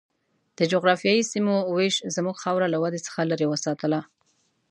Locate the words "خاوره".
2.43-2.67